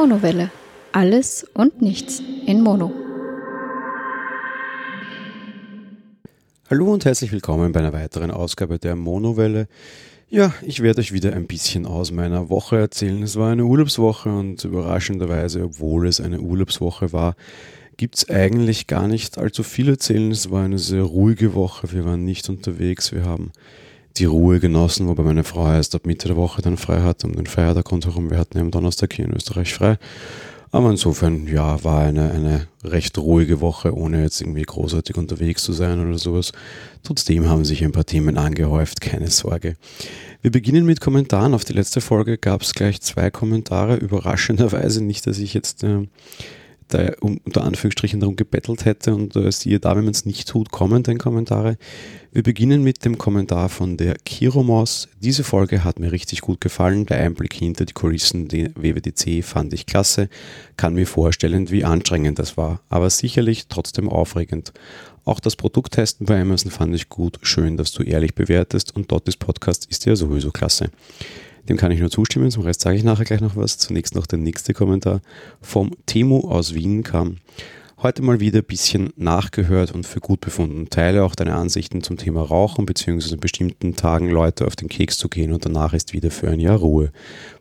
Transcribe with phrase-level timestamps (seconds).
[0.00, 0.52] Monowelle.
[0.92, 2.92] Alles und nichts in Mono.
[6.70, 9.66] Hallo und herzlich willkommen bei einer weiteren Ausgabe der Monowelle.
[10.28, 13.24] Ja, ich werde euch wieder ein bisschen aus meiner Woche erzählen.
[13.24, 17.34] Es war eine Urlaubswoche und überraschenderweise, obwohl es eine Urlaubswoche war,
[17.96, 20.30] gibt es eigentlich gar nicht allzu viel erzählen.
[20.30, 21.90] Es war eine sehr ruhige Woche.
[21.92, 23.10] Wir waren nicht unterwegs.
[23.10, 23.50] Wir haben
[24.18, 27.34] die Ruhe genossen, wobei meine Frau erst ab Mitte der Woche dann frei hatte, um
[27.34, 28.30] den Feiertag rundherum.
[28.30, 29.98] Wir hatten ja am Donnerstag hier in Österreich frei.
[30.70, 35.72] Aber insofern, ja, war eine, eine recht ruhige Woche, ohne jetzt irgendwie großartig unterwegs zu
[35.72, 36.52] sein oder sowas.
[37.02, 39.76] Trotzdem haben sich ein paar Themen angehäuft, keine Sorge.
[40.42, 41.54] Wir beginnen mit Kommentaren.
[41.54, 43.96] Auf die letzte Folge gab es gleich zwei Kommentare.
[43.96, 46.06] Überraschenderweise nicht, dass ich jetzt äh,
[46.88, 50.70] da unter Anführungsstrichen darum gebettelt hätte und äh, siehe da, wenn man es nicht tut,
[50.70, 51.76] kommen dann Kommentare.
[52.32, 55.08] Wir beginnen mit dem Kommentar von der Kiromos.
[55.20, 57.06] Diese Folge hat mir richtig gut gefallen.
[57.06, 60.28] Der Einblick hinter die Kulissen der WWDC fand ich klasse.
[60.76, 64.72] Kann mir vorstellen, wie anstrengend das war, aber sicherlich trotzdem aufregend.
[65.24, 67.38] Auch das Produkttesten bei Amazon fand ich gut.
[67.42, 70.90] Schön, dass du ehrlich bewertest und Dottis Podcast ist ja sowieso klasse.
[71.68, 72.50] Dem kann ich nur zustimmen.
[72.50, 73.78] Zum Rest sage ich nachher gleich noch was.
[73.78, 75.20] Zunächst noch der nächste Kommentar
[75.60, 77.36] vom Timo aus Wien kam.
[78.00, 80.88] Heute mal wieder ein bisschen nachgehört und für gut befunden.
[80.88, 83.36] Teile auch deine Ansichten zum Thema Rauchen bzw.
[83.36, 86.78] bestimmten Tagen Leute auf den Keks zu gehen und danach ist wieder für ein Jahr
[86.78, 87.10] Ruhe.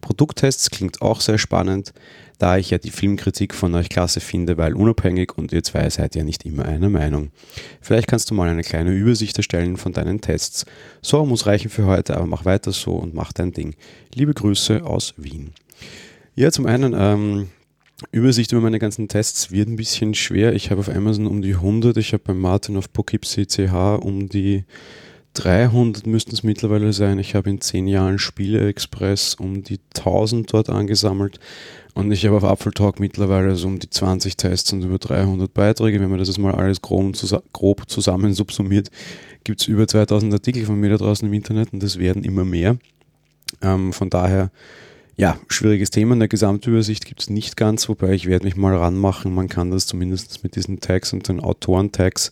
[0.01, 1.93] Produkttests klingt auch sehr spannend
[2.37, 6.15] da ich ja die Filmkritik von euch klasse finde, weil unabhängig und ihr zwei seid
[6.15, 7.31] ja nicht immer einer Meinung.
[7.81, 10.65] Vielleicht kannst du mal eine kleine Übersicht erstellen von deinen Tests.
[11.01, 13.75] So muss reichen für heute, aber mach weiter so und mach dein Ding.
[14.13, 15.51] Liebe Grüße aus Wien.
[16.35, 17.49] Ja, zum einen, ähm,
[18.11, 20.53] Übersicht über meine ganzen Tests wird ein bisschen schwer.
[20.53, 24.29] Ich habe auf Amazon um die 100, ich habe bei Martin auf Poughkeepsie CH um
[24.29, 24.65] die
[25.37, 27.19] 300 müssten es mittlerweile sein.
[27.19, 31.39] Ich habe in 10 Jahren Spiele Express um die 1000 dort angesammelt.
[31.93, 35.99] Und ich habe auf Apfeltalk mittlerweile so um die 20 Tests und über 300 Beiträge.
[35.99, 37.15] Wenn man das jetzt mal alles grob,
[37.53, 38.89] grob zusammen subsumiert,
[39.43, 42.43] gibt es über 2000 Artikel von mir da draußen im Internet und das werden immer
[42.43, 42.77] mehr.
[43.61, 44.51] Ähm, von daher,
[45.17, 46.13] ja, schwieriges Thema.
[46.13, 49.33] In der Gesamtübersicht gibt es nicht ganz, wobei ich werde mich mal ranmachen.
[49.33, 52.31] Man kann das zumindest mit diesen Tags und den Autoren-Tags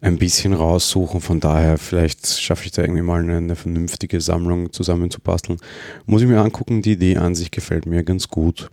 [0.00, 1.20] ein bisschen raussuchen.
[1.20, 5.58] Von daher, vielleicht schaffe ich da irgendwie mal eine, eine vernünftige Sammlung zusammenzubasteln.
[6.06, 8.70] Muss ich mir angucken, die Idee an sich gefällt mir ganz gut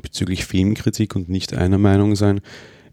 [0.00, 2.40] bezüglich Filmkritik und nicht einer Meinung sein.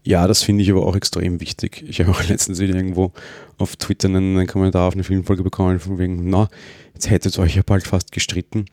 [0.02, 1.84] Ja, das finde ich aber auch extrem wichtig.
[1.86, 3.12] Ich habe auch letztens wieder irgendwo
[3.58, 6.48] auf Twitter einen, einen, Kommentar auf eine Filmfolge bekommen, von wegen, na,
[6.94, 8.66] jetzt hättet ihr euch ja bald fast gestritten.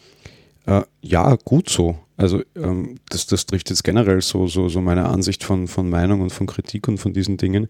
[0.65, 1.97] Äh, ja, gut so.
[2.17, 6.21] Also ähm, das, das trifft jetzt generell so, so, so meine Ansicht von, von Meinung
[6.21, 7.67] und von Kritik und von diesen Dingen.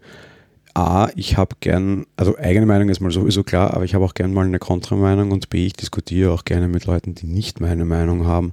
[0.74, 4.14] A, ich habe gern, also eigene Meinung ist mal sowieso klar, aber ich habe auch
[4.14, 7.84] gern mal eine Kontrameinung und B, ich diskutiere auch gerne mit Leuten, die nicht meine
[7.84, 8.52] Meinung haben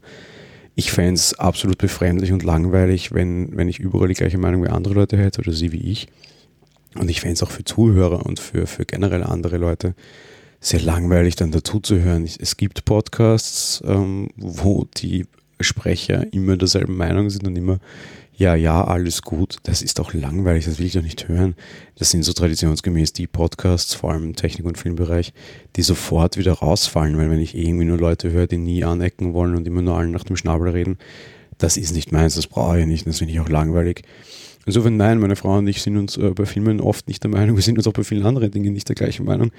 [0.75, 4.69] ich fände es absolut befremdlich und langweilig, wenn, wenn ich überall die gleiche Meinung wie
[4.69, 6.07] andere Leute hätte oder sie wie ich.
[6.95, 9.95] Und ich fände es auch für Zuhörer und für, für generell andere Leute
[10.63, 12.25] sehr langweilig, dann dazu zu hören.
[12.25, 15.25] Es gibt Podcasts, ähm, wo die
[15.59, 17.79] Sprecher immer derselben Meinung sind und immer
[18.35, 21.53] ja, ja, alles gut, das ist doch langweilig, das will ich doch nicht hören.
[21.95, 25.33] Das sind so traditionsgemäß die Podcasts, vor allem im Technik- und Filmbereich,
[25.75, 29.55] die sofort wieder rausfallen, weil wenn ich irgendwie nur Leute höre, die nie anecken wollen
[29.55, 30.97] und immer nur allen nach dem Schnabel reden,
[31.59, 34.01] das ist nicht meins, das brauche ich nicht, das finde ich auch langweilig.
[34.65, 37.55] Insofern nein, meine Frau und ich sind uns äh, bei Filmen oft nicht der Meinung,
[37.55, 39.51] wir sind uns auch bei vielen anderen Dingen nicht der gleichen Meinung.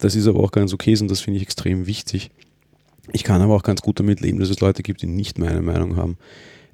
[0.00, 2.30] Das ist aber auch ganz okay und das finde ich extrem wichtig.
[3.12, 5.62] Ich kann aber auch ganz gut damit leben, dass es Leute gibt, die nicht meine
[5.62, 6.16] Meinung haben.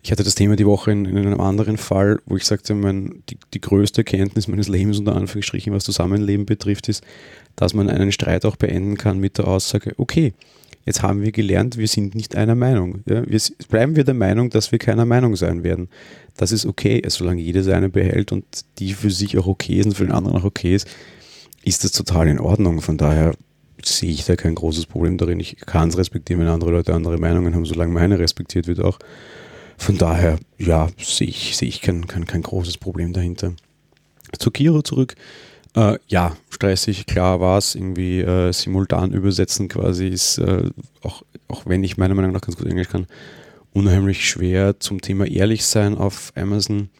[0.02, 3.24] Ich hatte das Thema die Woche in, in einem anderen Fall, wo ich sagte, mein,
[3.28, 7.02] die, die größte Erkenntnis meines Lebens unter Anführungsstrichen, was Zusammenleben betrifft, ist,
[7.56, 10.32] dass man einen Streit auch beenden kann mit der Aussage, okay,
[10.84, 13.00] jetzt haben wir gelernt, wir sind nicht einer Meinung.
[13.06, 15.88] Ja, wir, bleiben wir der Meinung, dass wir keiner Meinung sein werden.
[16.36, 18.44] Das ist okay, solange jeder seine behält und
[18.78, 20.86] die für sich auch okay ist und für den anderen auch okay ist,
[21.66, 22.80] ist das total in Ordnung.
[22.80, 23.34] Von daher
[23.84, 25.40] sehe ich da kein großes Problem darin.
[25.40, 28.98] Ich kann es respektieren, wenn andere Leute andere Meinungen haben, solange meine respektiert wird auch.
[29.76, 33.52] Von daher, ja, sehe ich, sehe ich kein, kein, kein großes Problem dahinter.
[34.38, 35.16] Zu Kiro zurück.
[35.74, 37.74] Äh, ja, stressig, klar war es.
[37.74, 40.70] Irgendwie äh, simultan übersetzen quasi ist, äh,
[41.02, 43.06] auch, auch wenn ich meiner Meinung nach ganz gut Englisch kann,
[43.72, 46.90] unheimlich schwer zum Thema ehrlich sein auf Amazon.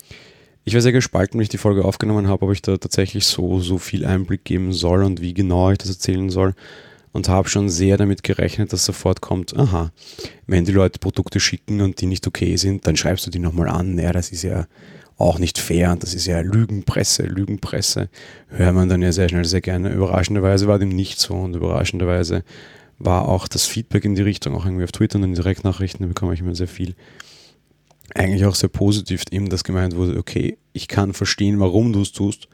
[0.69, 3.61] Ich war sehr gespalten, wenn ich die Folge aufgenommen habe, ob ich da tatsächlich so,
[3.61, 6.55] so viel Einblick geben soll und wie genau ich das erzählen soll
[7.13, 9.93] und habe schon sehr damit gerechnet, dass sofort kommt, aha,
[10.49, 13.69] wenn die Leute Produkte schicken und die nicht okay sind, dann schreibst du die nochmal
[13.69, 13.97] an.
[13.97, 14.67] Ja, das ist ja
[15.19, 18.09] auch nicht fair und das ist ja Lügenpresse, Lügenpresse.
[18.49, 19.93] Hört man dann ja sehr schnell, sehr gerne.
[19.93, 22.43] Überraschenderweise war dem nicht so und überraschenderweise
[22.99, 26.09] war auch das Feedback in die Richtung, auch irgendwie auf Twitter und in Direktnachrichten, da
[26.09, 26.97] bekomme ich immer sehr viel.
[28.15, 32.13] Eigentlich auch sehr positiv eben das gemeint wurde, okay, ich kann verstehen, warum du es
[32.13, 32.49] tust.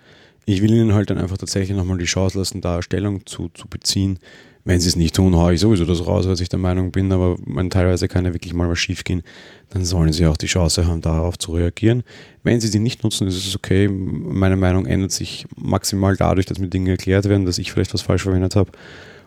[0.44, 3.68] Ich will ihnen halt dann einfach tatsächlich nochmal die Chance lassen, da Stellung zu, zu
[3.68, 4.18] beziehen.
[4.64, 7.10] Wenn sie es nicht tun, haue ich sowieso das raus, weil ich der Meinung bin,
[7.10, 9.22] aber man, teilweise kann ja wirklich mal was schief gehen,
[9.70, 12.04] dann sollen sie auch die Chance haben, darauf zu reagieren.
[12.44, 13.88] Wenn sie die nicht nutzen, ist es okay.
[13.88, 18.02] Meine Meinung ändert sich maximal dadurch, dass mir Dinge erklärt werden, dass ich vielleicht was
[18.02, 18.70] falsch verwendet habe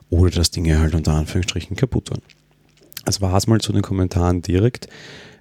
[0.09, 2.21] oder dass Dinge halt unter Anführungsstrichen kaputt waren.
[3.03, 4.87] Das war es mal zu den Kommentaren direkt.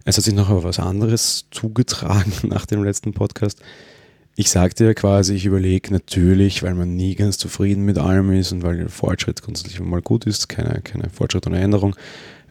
[0.05, 3.61] Es hat sich noch was anderes zugetragen nach dem letzten Podcast.
[4.37, 8.53] Ich sagte ja quasi, ich überlege natürlich, weil man nie ganz zufrieden mit allem ist
[8.53, 11.95] und weil der Fortschritt grundsätzlich mal gut ist, keine, keine Fortschritt und Änderung,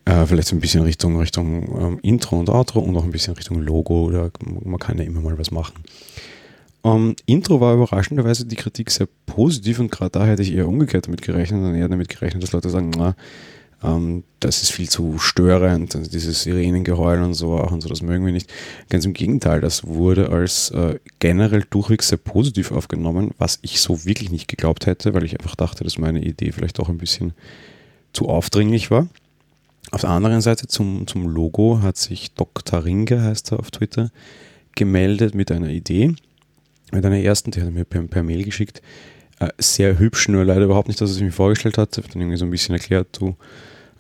[0.05, 3.35] äh, vielleicht so ein bisschen Richtung, Richtung ähm, Intro und Outro und auch ein bisschen
[3.35, 4.31] Richtung Logo oder
[4.63, 5.83] man kann ja immer mal was machen.
[6.85, 11.07] Um, Intro war überraschenderweise die Kritik sehr positiv und gerade da hätte ich eher umgekehrt
[11.07, 13.15] damit gerechnet und eher damit gerechnet, dass Leute sagen, na,
[13.83, 18.01] ähm, das ist viel zu störend, also dieses Sirenengeheul und so auch und so, das
[18.01, 18.51] mögen wir nicht.
[18.89, 24.05] Ganz im Gegenteil, das wurde als äh, generell durchweg sehr positiv aufgenommen, was ich so
[24.05, 27.33] wirklich nicht geglaubt hätte, weil ich einfach dachte, dass meine Idee vielleicht auch ein bisschen
[28.13, 29.07] zu aufdringlich war.
[29.91, 32.85] Auf der anderen Seite zum, zum Logo hat sich Dr.
[32.85, 34.11] Ringe, heißt er auf Twitter,
[34.75, 36.15] gemeldet mit einer Idee,
[36.91, 38.81] mit einer ersten, die hat er mir per, per Mail geschickt,
[39.39, 41.97] äh, sehr hübsch, nur leider überhaupt nicht, dass er sich mir vorgestellt hat.
[41.97, 43.35] Ich habe dann irgendwie so ein bisschen erklärt, du,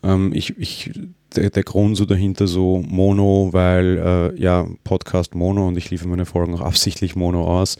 [0.03, 0.91] ähm, ich, ich,
[1.35, 6.09] der, der, Grund so dahinter so Mono, weil äh, ja, Podcast Mono und ich liefere
[6.09, 7.77] meine Folgen auch absichtlich Mono aus.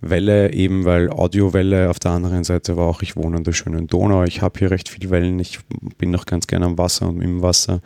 [0.00, 3.86] Welle eben, weil Audiowelle auf der anderen Seite war auch, ich wohne an der schönen
[3.86, 5.60] Donau, ich habe hier recht viele Wellen, ich
[5.96, 7.80] bin noch ganz gerne am Wasser und im Wasser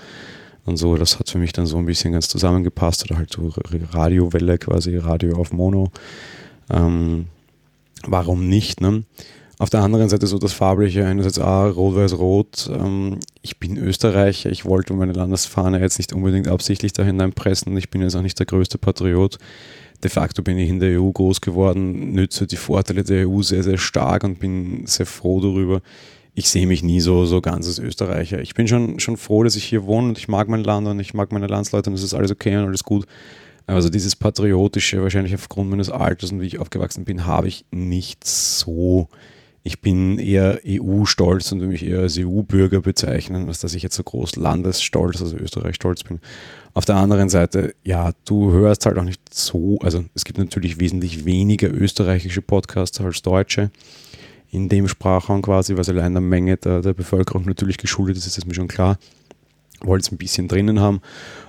[0.64, 3.52] und so, das hat für mich dann so ein bisschen ganz zusammengepasst oder halt so
[3.92, 5.90] Radiowelle quasi, Radio auf Mono.
[6.70, 7.26] Ähm,
[8.06, 9.04] warum nicht, ne?
[9.58, 12.70] Auf der anderen Seite so das Farbliche, einerseits ah, rot-weiß-rot.
[12.72, 17.74] Ähm, ich bin Österreicher, ich wollte meine Landesfahne jetzt nicht unbedingt absichtlich da hineinpressen.
[17.78, 19.38] Ich bin jetzt auch nicht der größte Patriot.
[20.04, 23.62] De facto bin ich in der EU groß geworden, nütze die Vorteile der EU sehr,
[23.62, 25.80] sehr stark und bin sehr froh darüber.
[26.34, 28.42] Ich sehe mich nie so, so ganz als Österreicher.
[28.42, 31.00] Ich bin schon, schon froh, dass ich hier wohne und ich mag mein Land und
[31.00, 33.06] ich mag meine Landsleute und es ist alles okay und alles gut.
[33.66, 38.22] Also dieses Patriotische, wahrscheinlich aufgrund meines Alters und wie ich aufgewachsen bin, habe ich nicht
[38.22, 39.08] so
[39.66, 43.96] ich bin eher EU-stolz und würde mich eher als EU-Bürger bezeichnen, als dass ich jetzt
[43.96, 46.20] so groß landesstolz, also Österreich stolz bin.
[46.72, 50.78] Auf der anderen Seite, ja, du hörst halt auch nicht so, also es gibt natürlich
[50.78, 53.72] wesentlich weniger österreichische Podcasts als deutsche
[54.52, 58.46] in dem Sprachraum quasi, was allein der Menge der, der Bevölkerung natürlich geschuldet ist, ist
[58.46, 58.98] mir schon klar.
[59.80, 61.00] Wollte es ein bisschen drinnen haben.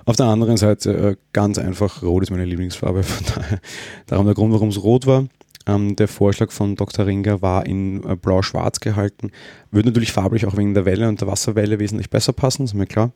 [0.06, 3.60] Auf der anderen Seite äh, ganz einfach, Rot ist meine Lieblingsfarbe, von daher
[4.06, 5.28] darum der Grund, warum es rot war.
[5.68, 7.06] Ähm, der Vorschlag von Dr.
[7.06, 9.30] Ringer war in äh, blau-schwarz gehalten.
[9.70, 12.86] Würde natürlich farblich auch wegen der Welle und der Wasserwelle wesentlich besser passen, ist mir
[12.86, 13.12] klar.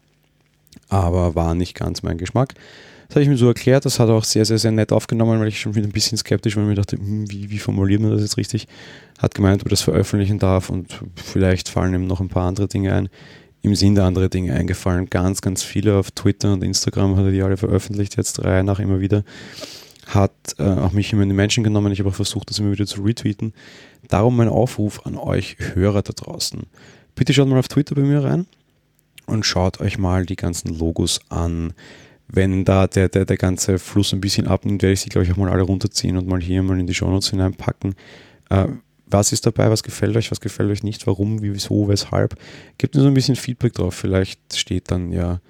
[0.91, 2.55] Aber war nicht ganz mein Geschmack.
[3.09, 3.87] Das habe ich mir so erklärt.
[3.87, 6.57] Das hat auch sehr, sehr, sehr nett aufgenommen, weil ich schon wieder ein bisschen skeptisch
[6.57, 8.69] war und mir dachte, hm, wie, wie formuliert man das jetzt richtig?
[9.19, 12.69] Hat gemeint, ob er das veröffentlichen darf und vielleicht fallen ihm noch ein paar andere
[12.69, 13.09] Dinge ein.
[13.63, 15.09] Ihm sind andere Dinge eingefallen.
[15.09, 18.81] Ganz, ganz viele auf Twitter und Instagram hat er die alle veröffentlicht, jetzt drei nach
[18.81, 19.25] immer wieder
[20.15, 21.93] hat äh, auch mich immer in die Menschen genommen.
[21.93, 23.55] Ich habe auch versucht, das immer wieder zu retweeten.
[24.09, 26.63] Darum mein Aufruf an euch Hörer da draußen.
[27.15, 28.47] Bitte schaut mal auf Twitter bei mir rein
[29.27, 31.75] und schaut euch mal die ganzen Logos an.
[32.29, 35.33] Wenn da der, der, der ganze Fluss ein bisschen abnimmt, werde ich sie, glaube ich,
[35.33, 37.95] auch mal alle runterziehen und mal hier mal in die Shownotes hineinpacken.
[38.49, 38.69] Äh,
[39.07, 42.37] was ist dabei, was gefällt euch, was gefällt euch nicht, warum, wieso, weshalb.
[42.79, 43.95] Gebt mir so ein bisschen Feedback drauf.
[43.95, 45.41] Vielleicht steht dann ja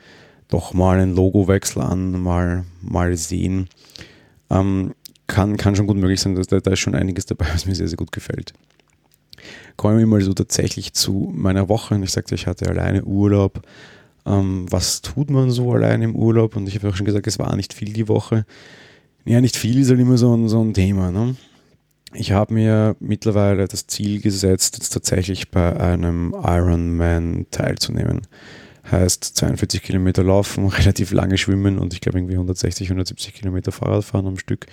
[0.49, 3.69] doch mal ein Logowechsel an, mal, mal sehen.
[4.52, 4.94] Ähm,
[5.26, 7.75] kann, kann schon gut möglich sein, dass da, da ist schon einiges dabei, was mir
[7.75, 8.52] sehr, sehr gut gefällt.
[9.76, 11.99] Kommen wir mal so tatsächlich zu meiner Woche.
[12.02, 13.62] Ich sagte, ich hatte alleine Urlaub.
[14.26, 16.54] Ähm, was tut man so alleine im Urlaub?
[16.56, 18.44] Und ich habe auch schon gesagt, es war nicht viel die Woche.
[19.25, 21.11] Ja, nicht viel ist halt immer so ein, so ein Thema.
[21.11, 21.37] Ne?
[22.12, 28.23] Ich habe mir mittlerweile das Ziel gesetzt, jetzt tatsächlich bei einem Ironman teilzunehmen
[28.90, 34.04] heißt 42 Kilometer laufen, relativ lange schwimmen und ich glaube irgendwie 160, 170 Kilometer Fahrrad
[34.04, 34.66] fahren am Stück.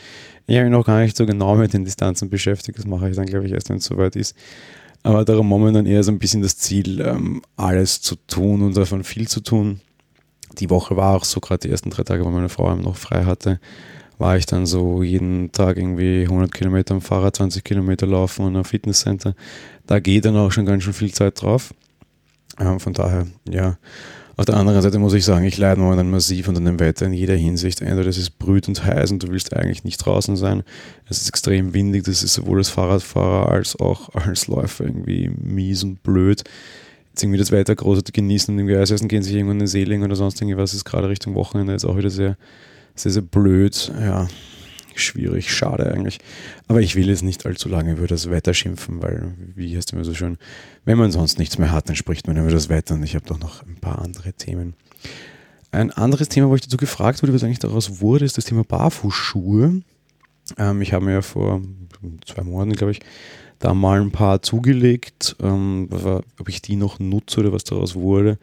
[0.47, 3.15] Ich habe mich noch gar nicht so genau mit den Distanzen beschäftigt, das mache ich
[3.15, 4.35] dann glaube ich erst, wenn es soweit ist.
[5.03, 9.03] Aber darum momentan eher so ein bisschen das Ziel, ähm, alles zu tun und davon
[9.03, 9.79] viel zu tun.
[10.57, 13.23] Die Woche war auch so, gerade die ersten drei Tage, wo meine Frau noch frei
[13.23, 13.59] hatte,
[14.17, 18.55] war ich dann so jeden Tag irgendwie 100 Kilometer am Fahrrad, 20 Kilometer laufen und
[18.57, 19.35] am Fitnesscenter.
[19.87, 21.73] Da geht dann auch schon ganz schön viel Zeit drauf.
[22.59, 23.77] Ähm, von daher, ja.
[24.39, 27.11] Auf der anderen Seite muss ich sagen, ich leide momentan massiv unter dem Wetter in
[27.11, 27.81] jeder Hinsicht.
[27.81, 30.63] Entweder es ist brütend heiß und du willst eigentlich nicht draußen sein.
[31.09, 35.83] Es ist extrem windig, das ist sowohl als Fahrradfahrer als auch als Läufer irgendwie mies
[35.83, 36.45] und blöd.
[37.09, 39.83] Jetzt irgendwie das Wetter groß genießen und irgendwie Eisessen gehen, sich irgendwo in den See
[39.83, 42.37] oder sonst irgendwas ist gerade Richtung Wochenende jetzt auch wieder sehr,
[42.95, 43.91] sehr, sehr blöd.
[43.99, 44.29] Ja,
[44.95, 46.19] schwierig, schade eigentlich.
[46.67, 50.03] Aber ich will jetzt nicht allzu lange über das Wetter schimpfen, weil, wie heißt immer
[50.03, 50.37] so schön,
[50.85, 53.25] wenn man sonst nichts mehr hat, dann spricht man über das Wetter und ich habe
[53.25, 54.73] doch noch ein paar andere Themen.
[55.71, 58.63] Ein anderes Thema, wo ich dazu gefragt wurde, was eigentlich daraus wurde, ist das Thema
[58.63, 59.81] Barfußschuhe.
[60.57, 61.61] Ähm, ich habe mir ja vor
[62.25, 63.01] zwei Monaten, glaube ich,
[63.59, 65.89] da mal ein paar zugelegt, ähm,
[66.39, 68.39] ob ich die noch nutze oder was daraus wurde.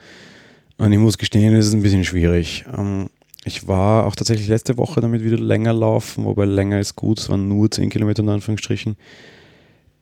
[0.78, 2.64] Und ich muss gestehen, es ist ein bisschen schwierig.
[2.76, 3.08] Ähm,
[3.46, 7.28] ich war auch tatsächlich letzte Woche damit wieder länger laufen, wobei länger ist gut, es
[7.28, 8.96] waren nur 10 Kilometer in Anführungsstrichen.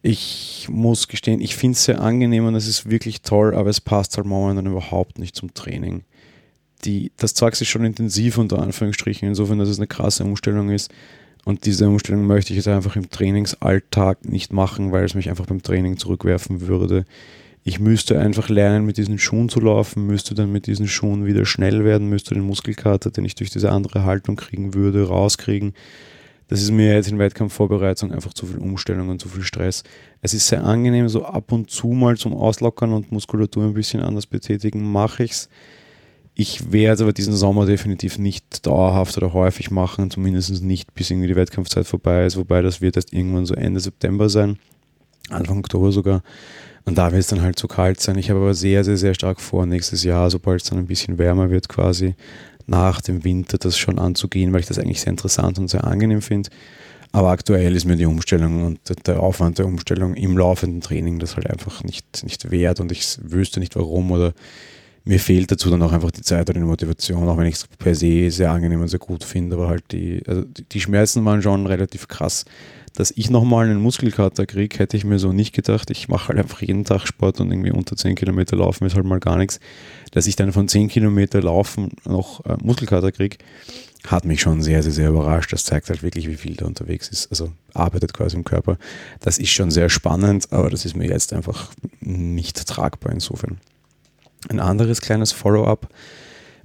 [0.01, 3.83] Ich muss gestehen, ich finde es sehr angenehm und es ist wirklich toll, aber es
[3.83, 6.05] passt halt momentan überhaupt nicht zum Training.
[6.87, 10.91] Die, das Zeug ist schon intensiv unter Anführungsstrichen, insofern, dass es eine krasse Umstellung ist.
[11.45, 15.47] Und diese Umstellung möchte ich jetzt einfach im Trainingsalltag nicht machen, weil es mich einfach
[15.47, 17.05] beim Training zurückwerfen würde.
[17.67, 21.47] Ich müsste einfach lernen, mit diesen Schuhen zu laufen, müsste dann mit diesen Schuhen wieder
[21.47, 25.73] schnell werden, müsste den Muskelkater, den ich durch diese andere Haltung kriegen würde, rauskriegen.
[26.49, 29.83] Das ist mir jetzt in Wettkampfvorbereitung einfach zu viel Umstellung und zu viel Stress.
[30.21, 34.03] Es ist sehr angenehm, so ab und zu mal zum Auslockern und Muskulatur ein bisschen
[34.03, 35.49] anders betätigen, mache ich es.
[36.35, 41.29] Ich werde aber diesen Sommer definitiv nicht dauerhaft oder häufig machen, zumindest nicht bis irgendwie
[41.29, 44.59] die Wettkampfzeit vorbei ist, wobei das wird erst irgendwann so Ende September sein,
[45.31, 46.23] Anfang Oktober sogar.
[46.85, 48.19] Und da wird es dann halt zu kalt sein.
[48.19, 51.19] Ich habe aber sehr, sehr, sehr stark vor, nächstes Jahr, sobald es dann ein bisschen
[51.19, 52.15] wärmer wird, quasi
[52.67, 56.23] nach dem Winter das schon anzugehen, weil ich das eigentlich sehr interessant und sehr angenehm
[56.23, 56.51] finde.
[57.13, 61.37] Aber aktuell ist mir die Umstellung und der Aufwand der Umstellung im laufenden Training das
[61.37, 64.35] halt einfach nicht, nicht wert und ich wüsste nicht warum oder
[65.05, 67.67] mir fehlt dazu dann auch einfach die Zeit oder die Motivation, auch wenn ich es
[67.79, 71.43] per se sehr angenehm und sehr gut finde, aber halt die, also die Schmerzen waren
[71.43, 72.45] schon relativ krass.
[72.95, 75.91] Dass ich nochmal einen Muskelkater kriege, hätte ich mir so nicht gedacht.
[75.91, 79.05] Ich mache halt einfach jeden Tag Sport und irgendwie unter 10 Kilometer laufen ist halt
[79.05, 79.59] mal gar nichts.
[80.13, 83.39] Dass ich dann von 10 Kilometer laufen noch äh, Muskelkater kriege,
[84.07, 85.53] hat mich schon sehr, sehr, sehr überrascht.
[85.53, 87.29] Das zeigt halt wirklich, wie viel da unterwegs ist.
[87.31, 88.79] Also arbeitet quasi im Körper.
[89.21, 93.59] Das ist schon sehr spannend, aber das ist mir jetzt einfach nicht tragbar insofern.
[94.49, 95.89] Ein anderes kleines Follow-up.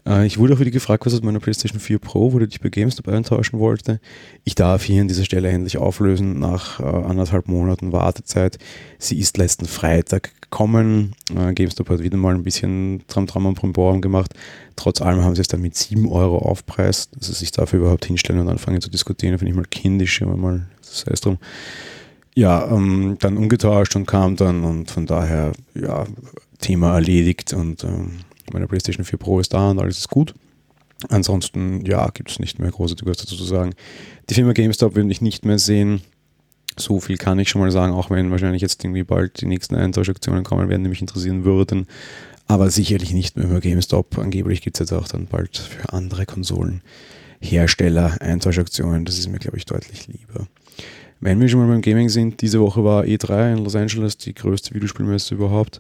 [0.10, 2.60] Äh, ich wurde auch wieder gefragt, was aus meiner PlayStation 4 Pro, wo du dich
[2.60, 4.00] bei GameStop eintauschen wollte.
[4.44, 8.58] Ich darf hier an dieser Stelle endlich auflösen nach äh, anderthalb Monaten Wartezeit.
[8.98, 11.14] Sie ist letzten Freitag gekommen.
[11.36, 14.34] Äh, GameStop hat wieder mal ein bisschen Tram-Tram und Brimborum gemacht.
[14.76, 17.12] Trotz allem haben sie es dann mit 7 Euro aufpreist.
[17.16, 20.66] Also sich dafür überhaupt hinstellen und anfangen zu diskutieren, finde ich mal kindisch, aber mal,
[20.82, 21.38] das heißt drum.
[22.36, 26.06] Ja, ähm, dann umgetauscht und kam dann und von daher, ja,
[26.60, 28.20] Thema erledigt und ähm,
[28.54, 30.34] meine PlayStation 4 Pro ist da und alles ist gut.
[31.08, 33.74] Ansonsten, ja, gibt es nicht mehr großartig was dazu zu sagen.
[34.30, 36.02] Die Firma GameStop will ich nicht mehr sehen.
[36.78, 39.76] So viel kann ich schon mal sagen, auch wenn wahrscheinlich jetzt irgendwie bald die nächsten
[39.76, 41.88] Eintauschaktionen kommen werden, die mich interessieren würden.
[42.48, 44.18] Aber sicherlich nicht mehr über GameStop.
[44.18, 49.06] Angeblich gibt es jetzt auch dann bald für andere Konsolenhersteller Eintauschaktionen.
[49.06, 50.48] Das ist mir, glaube ich, deutlich lieber.
[51.22, 54.34] Wenn wir schon mal beim Gaming sind, diese Woche war E3 in Los Angeles, die
[54.34, 55.80] größte Videospielmesse überhaupt.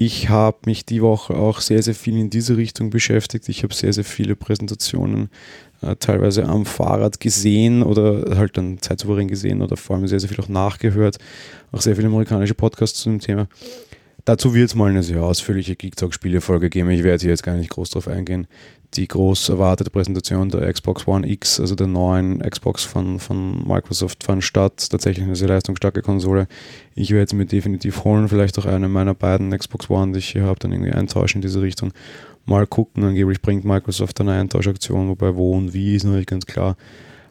[0.00, 3.48] Ich habe mich die Woche auch sehr, sehr viel in diese Richtung beschäftigt.
[3.48, 5.28] Ich habe sehr, sehr viele Präsentationen
[5.82, 10.28] äh, teilweise am Fahrrad gesehen oder halt dann zeitsouverän gesehen oder vor allem sehr, sehr
[10.28, 11.18] viel auch nachgehört.
[11.72, 13.48] Auch sehr viele amerikanische Podcasts zu dem Thema.
[14.28, 16.90] Dazu wird es mal eine sehr ausführliche Geek Talk Spielefolge geben.
[16.90, 18.46] Ich werde hier jetzt gar nicht groß drauf eingehen
[18.94, 24.24] die groß erwartete Präsentation der Xbox One X, also der neuen Xbox von, von Microsoft,
[24.24, 24.88] fand statt.
[24.90, 26.48] Tatsächlich eine sehr leistungsstarke Konsole.
[26.94, 30.44] Ich werde mir definitiv holen, vielleicht auch eine meiner beiden Xbox One, die ich hier
[30.44, 31.92] habe, dann irgendwie eintauschen in diese Richtung.
[32.46, 36.46] Mal gucken, angeblich bringt Microsoft eine Eintauschaktion, wobei wo und wie ist noch nicht ganz
[36.46, 36.76] klar.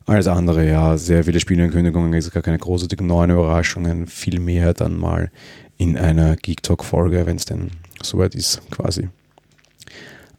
[0.06, 4.96] Alles andere, ja, sehr viele Spieleankündigungen, es gar keine großartigen neuen Überraschungen, viel mehr dann
[4.96, 5.32] mal
[5.78, 9.10] in einer Geek Talk Folge, wenn es denn soweit ist, quasi.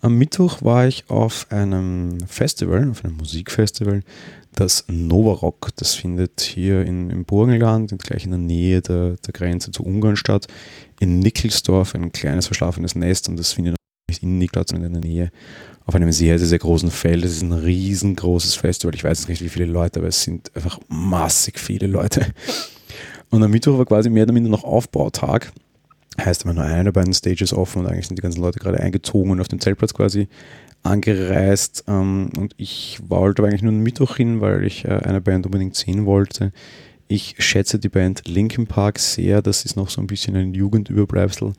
[0.01, 4.03] Am Mittwoch war ich auf einem Festival, auf einem Musikfestival,
[4.55, 5.71] das Nova Rock.
[5.77, 10.17] Das findet hier in, im Burgenland, gleich in der Nähe der, der Grenze zu Ungarn
[10.17, 10.47] statt.
[11.01, 13.77] In Nickelsdorf, ein kleines verschlafenes Nest und das findet
[14.09, 15.31] nicht in Nickels, sondern in der Nähe
[15.85, 17.25] auf einem sehr, sehr, sehr großen Feld.
[17.25, 18.95] Das ist ein riesengroßes Festival.
[18.95, 22.27] Ich weiß nicht, wie viele Leute, aber es sind einfach massig viele Leute.
[23.31, 25.53] Und am Mittwoch war quasi mehr oder minder noch Aufbautag
[26.25, 28.81] heißt immer nur eine der beiden Stages offen und eigentlich sind die ganzen Leute gerade
[28.81, 30.29] eingezogen und auf dem Zeltplatz quasi
[30.83, 31.85] angereist.
[31.87, 35.77] Ähm, und ich wollte eigentlich nur einen Mittwoch hin, weil ich äh, eine Band unbedingt
[35.77, 36.53] sehen wollte.
[37.07, 39.41] Ich schätze die Band Linkin Park sehr.
[39.43, 41.55] Das ist noch so ein bisschen ein Jugendüberbleibsel.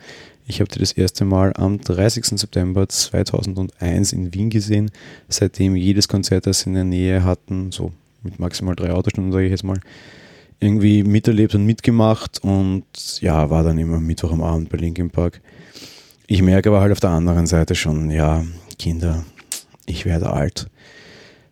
[0.46, 2.26] Ich habe die das erste Mal am 30.
[2.40, 4.92] September 2001 in Wien gesehen.
[5.28, 7.92] Seitdem jedes Konzert, das sie in der Nähe hatten, so
[8.24, 9.80] mit maximal drei Autostunden, sage ich jetzt mal,
[10.60, 12.84] irgendwie miterlebt und mitgemacht und
[13.22, 15.42] ja, war dann immer Mittwoch am Abend bei Linkin Park.
[16.28, 18.44] Ich merke aber halt auf der anderen Seite schon, ja,
[18.78, 19.24] Kinder,
[19.86, 20.68] ich werde alt.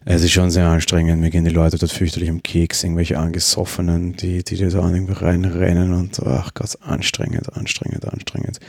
[0.09, 1.19] Es ist schon sehr anstrengend.
[1.19, 5.93] Mir gehen die Leute dort fürchterlich am Keks, irgendwelche Angesoffenen, die, die da irgendwie reinrennen
[5.93, 8.59] und ach Gott, anstrengend, anstrengend, anstrengend.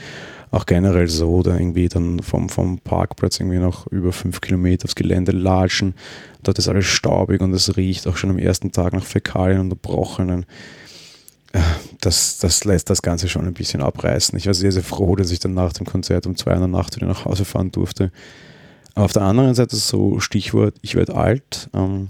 [0.51, 4.95] Auch generell so, da irgendwie dann vom, vom Parkplatz irgendwie noch über fünf Kilometer aufs
[4.95, 5.93] Gelände latschen.
[6.41, 9.71] Dort ist alles staubig und es riecht auch schon am ersten Tag nach Fäkalien und
[9.71, 10.45] Erbrochenen.
[11.53, 11.59] Äh,
[12.01, 14.37] das, das lässt das Ganze schon ein bisschen abreißen.
[14.37, 16.67] Ich war sehr, sehr froh, dass ich dann nach dem Konzert um zwei in der
[16.67, 18.11] Nacht wieder nach Hause fahren durfte
[18.99, 21.69] aber auf der anderen Seite so Stichwort, ich werde alt.
[21.73, 22.09] Ähm,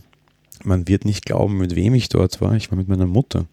[0.63, 2.55] man wird nicht glauben, mit wem ich dort war.
[2.55, 3.45] Ich war mit meiner Mutter.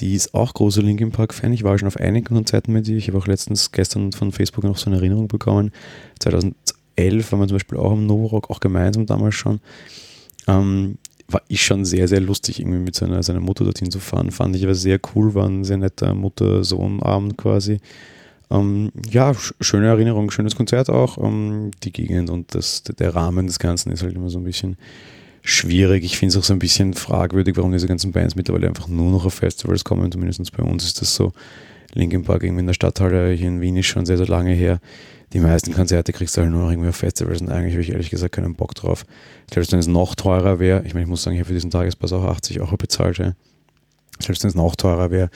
[0.00, 1.52] Die ist auch großer Linkin Park-Fan.
[1.52, 2.96] Ich war schon auf einigen Konzerten mit ihr.
[2.96, 5.72] Ich habe auch letztens gestern von Facebook noch so eine Erinnerung bekommen.
[6.20, 9.60] 2011 waren wir zum Beispiel auch im Novorock, auch gemeinsam damals schon.
[10.48, 10.96] Ähm,
[11.28, 14.30] war ich schon sehr, sehr lustig, irgendwie mit seiner, seiner Mutter dorthin zu fahren.
[14.30, 17.80] Fand ich aber sehr cool, war ein sehr netter Mutter-Sohn-Abend quasi.
[18.50, 21.18] Ähm, ja, schöne Erinnerung, schönes Konzert auch.
[21.18, 24.76] Ähm, die Gegend und das, der Rahmen des Ganzen ist halt immer so ein bisschen
[25.42, 26.04] schwierig.
[26.04, 29.10] Ich finde es auch so ein bisschen fragwürdig, warum diese ganzen Bands mittlerweile einfach nur
[29.10, 30.10] noch auf Festivals kommen.
[30.10, 31.32] Zumindest bei uns ist das so.
[31.94, 34.80] Linkin Park irgendwie in der Stadthalle hier in Wien ist schon sehr, sehr lange her.
[35.32, 37.90] Die meisten Konzerte kriegst du halt nur noch irgendwie auf Festivals und eigentlich habe ich
[37.90, 39.04] ehrlich gesagt keinen Bock drauf.
[39.52, 41.70] Selbst wenn es noch teurer wäre, ich meine, ich muss sagen, ich habe für diesen
[41.70, 43.18] Tagespass auch 80 Euro bezahlt.
[43.18, 43.34] Ja.
[44.20, 45.30] Selbst wenn es noch teurer wäre,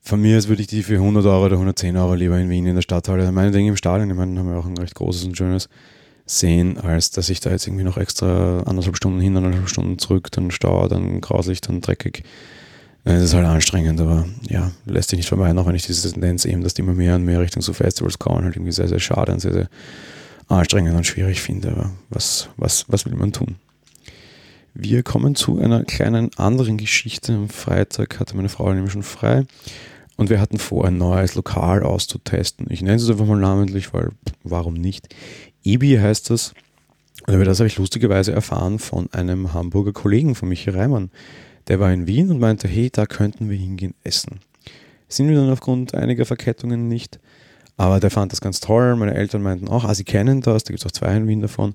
[0.00, 2.66] von mir aus würde ich die für 100 Euro oder 110 Euro lieber in Wien
[2.66, 5.24] in der Stadthalle, meine Dinge im Stadion, ich meine, haben wir auch ein recht großes
[5.24, 5.68] und schönes
[6.26, 10.30] sehen, als dass ich da jetzt irgendwie noch extra anderthalb Stunden hin, anderthalb Stunden zurück,
[10.32, 12.24] dann Stau, dann grauslich, dann dreckig.
[13.04, 16.46] Das ist halt anstrengend, aber ja, lässt sich nicht vermeiden, auch wenn ich diese Tendenz
[16.46, 19.00] eben, dass die immer mehr und mehr Richtung so Festivals kommen, halt irgendwie sehr, sehr
[19.00, 19.68] schade und sehr, sehr
[20.48, 21.72] anstrengend und schwierig finde.
[21.72, 23.56] Aber was, was, was will man tun?
[24.72, 27.34] Wir kommen zu einer kleinen anderen Geschichte.
[27.34, 29.44] Am Freitag hatte meine Frau nämlich schon frei
[30.16, 32.66] und wir hatten vor, ein neues Lokal auszutesten.
[32.70, 34.10] Ich nenne es einfach mal namentlich, weil
[34.42, 35.14] warum nicht?
[35.64, 36.54] Ebi heißt das.
[37.26, 41.10] Und über das habe ich lustigerweise erfahren von einem Hamburger Kollegen von Michael Reimann.
[41.68, 44.40] Der war in Wien und meinte, hey, da könnten wir hingehen essen.
[45.08, 47.18] Sind wir dann aufgrund einiger Verkettungen nicht.
[47.76, 48.94] Aber der fand das ganz toll.
[48.96, 51.40] Meine Eltern meinten auch, ah, sie kennen das, da gibt es auch zwei in Wien
[51.40, 51.74] davon.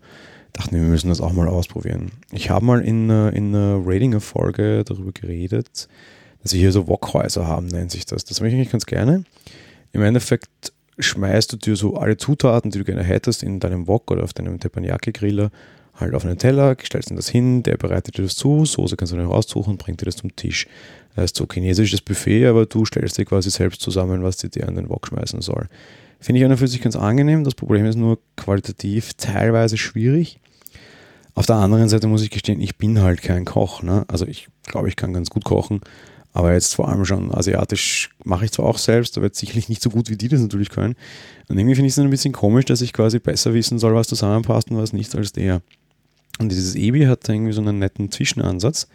[0.54, 2.12] Dachten wir, müssen das auch mal ausprobieren.
[2.32, 5.88] Ich habe mal in, in einer Ratinger-Folge darüber geredet,
[6.42, 8.24] dass wir hier so Wokhäuser haben, nennt sich das.
[8.24, 9.24] Das mache ich eigentlich ganz gerne.
[9.92, 14.12] Im Endeffekt schmeißt du dir so alle Zutaten, die du gerne hättest, in deinem Wok
[14.12, 15.52] oder auf deinem Teppanyaki-Griller
[15.96, 19.14] halt auf einen Teller, stellst dir das hin, der bereitet dir das zu, Soße kannst
[19.14, 20.68] du dann raussuchen und bringt dir das zum Tisch.
[21.10, 24.76] Das heißt so chinesisches Buffet, aber du stellst dir quasi selbst zusammen, was dir an
[24.76, 25.68] den Wok schmeißen soll.
[26.20, 27.44] Finde ich an und für sich ganz angenehm.
[27.44, 30.40] Das Problem ist nur qualitativ teilweise schwierig.
[31.34, 33.84] Auf der anderen Seite muss ich gestehen, ich bin halt kein Koch.
[33.84, 34.04] Ne?
[34.08, 35.80] Also ich glaube, ich kann ganz gut kochen,
[36.34, 39.82] aber jetzt vor allem schon asiatisch mache ich zwar auch selbst, aber jetzt sicherlich nicht
[39.82, 40.96] so gut, wie die das natürlich können.
[41.48, 43.96] Und irgendwie finde ich es dann ein bisschen komisch, dass ich quasi besser wissen soll,
[43.96, 45.62] was zusammenpasst und was nicht als der.
[46.40, 48.88] Und dieses Ebi hat irgendwie so einen netten Zwischenansatz.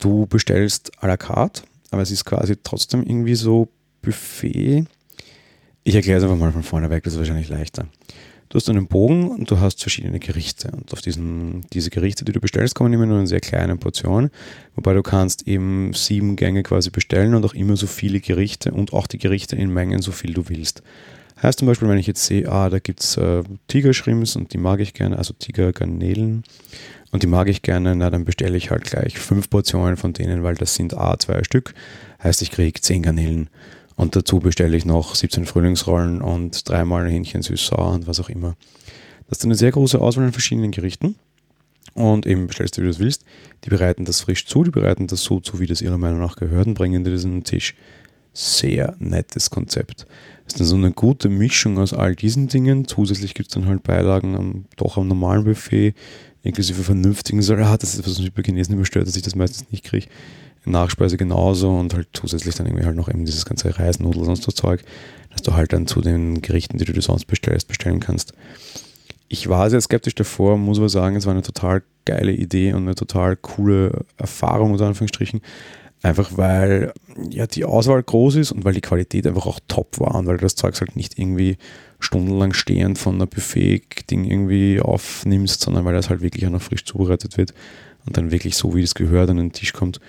[0.00, 3.68] Du bestellst à la carte, aber es ist quasi trotzdem irgendwie so
[4.00, 4.84] Buffet.
[5.84, 7.86] Ich erkläre es einfach mal von vorne weg, das ist wahrscheinlich leichter.
[8.52, 10.70] Du hast einen Bogen und du hast verschiedene Gerichte.
[10.72, 14.30] Und auf diesen, diese Gerichte, die du bestellst, kommen immer nur in sehr kleinen Portionen.
[14.74, 18.92] Wobei du kannst eben sieben Gänge quasi bestellen und auch immer so viele Gerichte und
[18.92, 20.82] auch die Gerichte in Mengen, so viel du willst.
[21.42, 24.58] Heißt zum Beispiel, wenn ich jetzt sehe, ah, da gibt es äh, Tigerschrimps und die
[24.58, 26.44] mag ich gerne, also Tigergarnelen
[27.10, 30.42] und die mag ich gerne, na dann bestelle ich halt gleich fünf Portionen von denen,
[30.42, 31.72] weil das sind A, zwei Stück.
[32.22, 33.48] Heißt, ich kriege zehn Garnelen.
[34.02, 38.56] Und dazu bestelle ich noch 17 Frühlingsrollen und dreimal Hähnchen süß-sauer und was auch immer.
[39.28, 41.14] Das ist eine sehr große Auswahl an verschiedenen Gerichten.
[41.94, 43.24] Und eben bestellst du, wie du das willst.
[43.62, 46.34] Die bereiten das frisch zu, die bereiten das so zu, wie das ihrer Meinung nach
[46.34, 47.76] gehört und bringen dir den Tisch.
[48.32, 50.06] Sehr nettes Konzept.
[50.46, 52.88] Das ist dann so eine gute Mischung aus all diesen Dingen.
[52.88, 55.94] Zusätzlich gibt es dann halt Beilagen am, doch am normalen Buffet,
[56.42, 57.84] inklusive vernünftigen Salat.
[57.84, 60.08] Das ist etwas, was mich bei Chinesen überstört, dass ich das meistens nicht kriege.
[60.64, 64.52] Nachspeise genauso und halt zusätzlich dann irgendwie halt noch eben dieses ganze Reisnudel und so
[64.52, 64.82] Zeug,
[65.30, 68.32] dass du halt dann zu den Gerichten, die du dir sonst bestellst, bestellen kannst.
[69.28, 72.82] Ich war sehr skeptisch davor, muss aber sagen, es war eine total geile Idee und
[72.82, 75.40] eine total coole Erfahrung, unter Anführungsstrichen.
[76.02, 76.92] Einfach weil
[77.30, 80.36] ja die Auswahl groß ist und weil die Qualität einfach auch top war und weil
[80.36, 81.56] du das Zeug halt nicht irgendwie
[82.00, 86.84] stundenlang stehend von einer Buffet-Ding irgendwie aufnimmst, sondern weil das halt wirklich auch noch frisch
[86.84, 87.54] zubereitet wird
[88.04, 90.00] und dann wirklich so, wie es gehört, an den Tisch kommt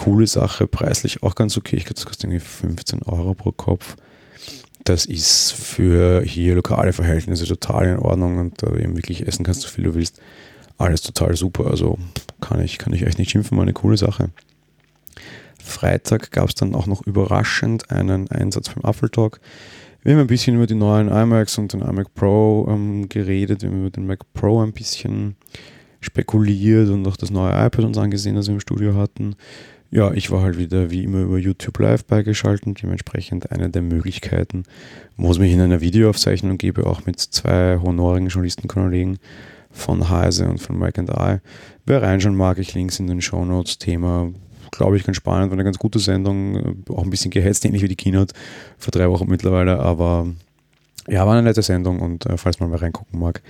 [0.00, 1.76] coole Sache, preislich auch ganz okay.
[1.76, 3.96] Ich glaube, das kostet irgendwie 15 Euro pro Kopf.
[4.84, 9.60] Das ist für hier lokale Verhältnisse total in Ordnung und da eben wirklich essen kannst,
[9.60, 10.18] so viel du willst.
[10.78, 11.66] Alles total super.
[11.66, 11.98] Also
[12.40, 14.30] kann ich, kann ich echt nicht schimpfen, war eine coole Sache.
[15.62, 19.38] Freitag gab es dann auch noch überraschend einen Einsatz beim Apfeltalk.
[20.02, 23.60] Wir haben ein bisschen über die neuen iMacs und den iMac Pro ähm, geredet.
[23.60, 25.36] Wir haben über den Mac Pro ein bisschen
[26.00, 29.36] spekuliert und noch das neue iPad uns angesehen, das wir im Studio hatten.
[29.92, 34.62] Ja, ich war halt wieder wie immer über YouTube Live beigeschaltet, dementsprechend eine der Möglichkeiten,
[35.16, 39.18] wo es mich in einer Videoaufzeichnung gebe, auch mit zwei honorigen Journalistenkollegen
[39.72, 41.38] von Heise und von Mike and I.
[41.86, 43.78] Wer reinschauen mag, ich Links in den Show Notes.
[43.78, 44.32] Thema,
[44.70, 47.88] glaube ich, ganz spannend, war eine ganz gute Sendung, auch ein bisschen gehetzt, ähnlich wie
[47.88, 48.32] die Keynote
[48.78, 50.28] vor drei Wochen mittlerweile, aber
[51.08, 53.42] ja, war eine nette Sendung und äh, falls man mal reingucken mag,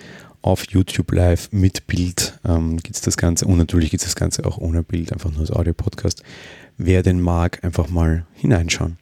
[0.42, 4.16] auf YouTube Live mit Bild ähm, gibt es das Ganze und natürlich gibt es das
[4.16, 6.22] Ganze auch ohne Bild, einfach nur als Audio-Podcast.
[6.78, 8.96] Wer den mag, einfach mal hineinschauen.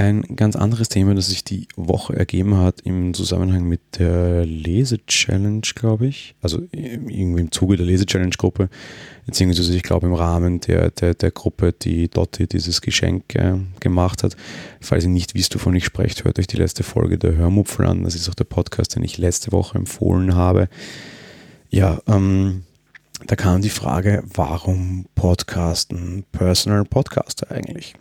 [0.00, 5.60] Ein ganz anderes Thema, das sich die Woche ergeben hat im Zusammenhang mit der Lese-Challenge,
[5.74, 6.34] glaube ich.
[6.40, 8.70] Also irgendwie im Zuge der Lese-Challenge-Gruppe,
[9.26, 14.22] beziehungsweise ich glaube im Rahmen der, der, der Gruppe, die Dotti dieses Geschenk äh, gemacht
[14.22, 14.38] hat.
[14.80, 18.04] Falls ihr nicht wisst, wovon ich spreche, hört euch die letzte Folge der Hörmupfel an.
[18.04, 20.70] Das ist auch der Podcast, den ich letzte Woche empfohlen habe.
[21.68, 22.62] Ja, ähm,
[23.26, 27.96] da kam die Frage, warum Podcasten Personal Podcaster eigentlich?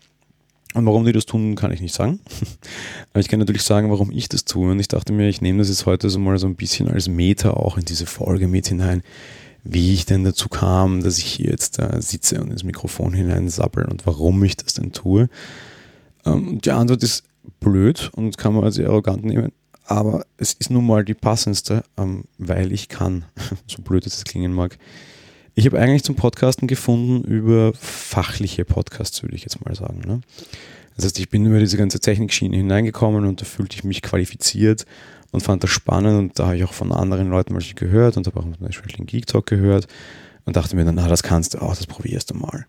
[0.76, 2.20] Und warum die das tun, kann ich nicht sagen.
[3.12, 4.72] Aber ich kann natürlich sagen, warum ich das tue.
[4.72, 7.08] Und ich dachte mir, ich nehme das jetzt heute so mal so ein bisschen als
[7.08, 9.02] Meta auch in diese Folge mit hinein,
[9.64, 13.86] wie ich denn dazu kam, dass ich hier jetzt da sitze und ins Mikrofon hineinsabbel
[13.86, 15.28] und warum ich das denn tue.
[16.26, 17.24] Ähm, die Antwort ist
[17.60, 19.52] blöd und kann man als arrogant nehmen.
[19.86, 23.26] Aber es ist nun mal die passendste, ähm, weil ich kann,
[23.68, 24.78] so blöd es klingen mag.
[25.60, 30.00] Ich habe eigentlich zum Podcasten gefunden über fachliche Podcasts, würde ich jetzt mal sagen.
[30.08, 30.22] Ne?
[30.96, 34.86] Das heißt, ich bin über diese ganze Technikschiene hineingekommen und da fühlte ich mich qualifiziert
[35.32, 38.26] und fand das spannend und da habe ich auch von anderen Leuten mal gehört und
[38.26, 39.88] habe auch zum Beispiel den Geek Talk gehört
[40.46, 42.66] und dachte mir dann, na, das kannst du auch, das probierst du mal.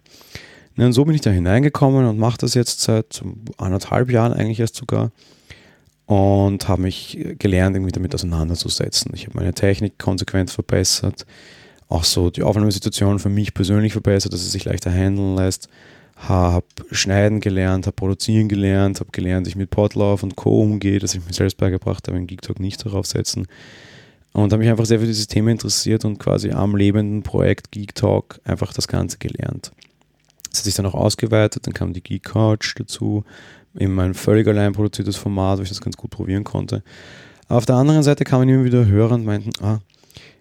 [0.77, 3.23] und so bin ich da hineingekommen und mache das jetzt seit
[3.57, 5.13] anderthalb Jahren eigentlich erst sogar
[6.07, 9.13] und habe mich gelernt, irgendwie damit auseinanderzusetzen.
[9.15, 11.25] Ich habe meine Technik konsequent verbessert
[11.91, 15.69] auch so die Aufnahmesituation für mich persönlich verbessert, dass es sich leichter handeln lässt.
[16.17, 20.63] Habe schneiden gelernt, habe produzieren gelernt, habe gelernt, wie ich mit Podlove und Co.
[20.63, 23.47] umgehe, dass ich mir selbst beigebracht habe, in GeekTalk nicht darauf setzen.
[24.33, 28.41] Und habe mich einfach sehr für dieses Thema interessiert und quasi am lebenden Projekt GeekTalk
[28.45, 29.73] einfach das Ganze gelernt.
[30.51, 33.25] Das hat sich dann auch ausgeweitet, dann kam die Geek Couch dazu,
[33.79, 36.83] eben mein völlig allein produziertes Format, wo ich das ganz gut probieren konnte.
[37.49, 39.81] Auf der anderen Seite kamen immer wieder Hörer und meinten, ah,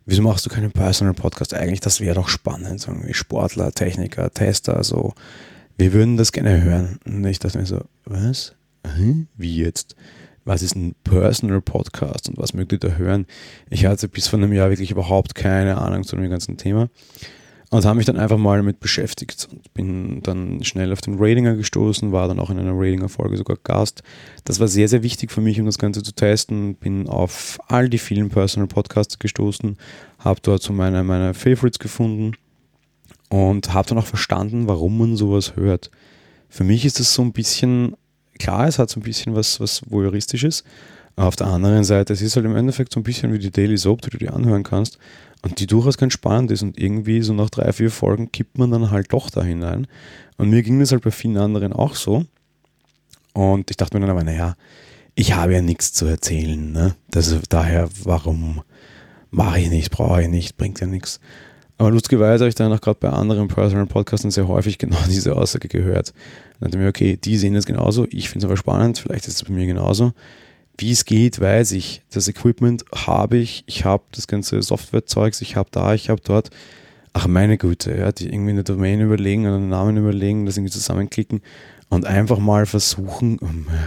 [0.10, 1.54] wieso machst du keinen Personal Podcast?
[1.54, 5.13] Eigentlich, das wäre doch spannend, so irgendwie Sportler, Techniker, Tester, so.
[5.78, 7.00] Wir würden das gerne hören.
[7.06, 8.54] Und ich dachte mir so, was?
[8.95, 9.28] Hm?
[9.38, 9.95] Wie jetzt?
[10.45, 13.28] Was ist ein Personal Podcast und was mögt ihr da hören?
[13.69, 16.89] Ich hatte bis vor einem Jahr wirklich überhaupt keine Ahnung zu dem ganzen Thema
[17.69, 21.55] und habe mich dann einfach mal damit beschäftigt und bin dann schnell auf den Ratinger
[21.55, 24.01] gestoßen, war dann auch in einer Ratinger-Folge sogar Gast.
[24.43, 26.75] Das war sehr, sehr wichtig für mich, um das Ganze zu testen.
[26.75, 29.77] Bin auf all die vielen Personal Podcasts gestoßen,
[30.17, 32.34] habe dort so meine, meine Favorites gefunden
[33.29, 35.91] und habe dann auch verstanden, warum man sowas hört.
[36.49, 37.95] Für mich ist das so ein bisschen,
[38.39, 40.63] klar, es hat so ein bisschen was, was Voyeuristisches.
[41.19, 43.75] Auf der anderen Seite, es ist halt im Endeffekt so ein bisschen wie die Daily
[43.75, 44.97] Soap, die du dir anhören kannst
[45.41, 48.71] und die durchaus ganz spannend ist und irgendwie so nach drei, vier Folgen kippt man
[48.71, 49.88] dann halt doch da hinein.
[50.38, 52.23] Und mir ging das halt bei vielen anderen auch so.
[53.34, 54.55] Und ich dachte mir dann aber, naja,
[55.13, 56.71] ich habe ja nichts zu erzählen.
[56.71, 56.95] Ne?
[57.12, 58.62] Das, daher, warum
[59.29, 61.19] mache ich nicht, brauche ich nicht, bringt ja nichts.
[61.77, 65.36] Aber lustigerweise habe ich dann auch gerade bei anderen Personal Podcasts sehr häufig genau diese
[65.36, 66.13] Aussage gehört.
[66.62, 69.36] Und dachte mir, okay, die sehen das genauso, ich finde es aber spannend, vielleicht ist
[69.36, 70.13] es bei mir genauso.
[70.80, 72.04] Wie es geht, weiß ich.
[72.10, 73.65] Das Equipment habe ich.
[73.68, 75.42] Ich habe das ganze Softwarezeugs.
[75.42, 76.52] Ich habe da, ich habe dort.
[77.12, 81.42] Ach meine Güte, ja, die irgendwie eine Domain überlegen einen Namen überlegen, das irgendwie zusammenklicken
[81.89, 83.39] und einfach mal versuchen,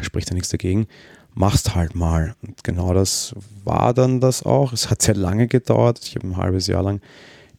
[0.02, 0.87] spricht ja nichts dagegen,
[1.33, 2.35] machst halt mal.
[2.42, 4.74] Und genau das war dann das auch.
[4.74, 6.00] Es hat sehr lange gedauert.
[6.02, 7.00] Ich habe ein halbes Jahr lang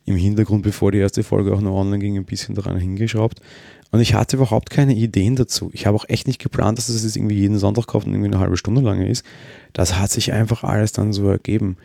[0.06, 3.42] im Hintergrund, bevor die erste Folge auch noch online ging, ein bisschen daran hingeschraubt.
[3.94, 5.70] Und ich hatte überhaupt keine Ideen dazu.
[5.72, 8.32] Ich habe auch echt nicht geplant, dass das jetzt irgendwie jeden Sonntag kommt und irgendwie
[8.32, 9.24] eine halbe Stunde lang ist.
[9.72, 11.78] Das hat sich einfach alles dann so ergeben.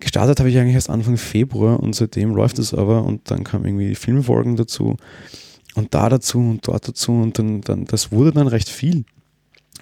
[0.00, 3.66] Gestartet habe ich eigentlich erst Anfang Februar und seitdem läuft es aber und dann kamen
[3.66, 4.96] irgendwie die Filmfolgen dazu
[5.74, 9.04] und da dazu und dort dazu und dann, dann das wurde dann recht viel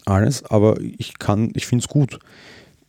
[0.07, 2.19] alles, aber ich kann, ich finde es gut.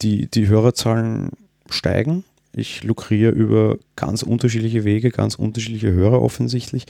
[0.02, 1.30] Die, die Hörerzahlen
[1.70, 2.24] steigen.
[2.54, 6.88] Ich lukriere über ganz unterschiedliche Wege, ganz unterschiedliche Hörer offensichtlich.